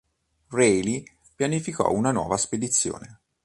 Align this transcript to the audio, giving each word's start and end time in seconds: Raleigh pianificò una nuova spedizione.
Raleigh 0.47 1.03
pianificò 1.35 1.91
una 1.91 2.09
nuova 2.09 2.35
spedizione. 2.35 3.19